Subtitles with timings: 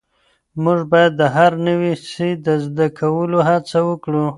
[0.63, 4.25] موږ باید د هر نوي سی د زده کولو هڅه وکړو.